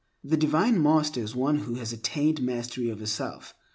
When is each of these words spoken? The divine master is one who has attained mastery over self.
The 0.23 0.35
divine 0.35 0.81
master 0.81 1.21
is 1.21 1.35
one 1.35 1.59
who 1.59 1.75
has 1.75 1.93
attained 1.93 2.41
mastery 2.41 2.91
over 2.91 3.05
self. 3.05 3.53